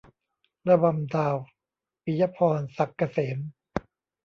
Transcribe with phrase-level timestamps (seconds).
[0.69, 1.35] ระบำดาว-
[2.03, 3.37] ปิยะพร ศักดิ์เกษม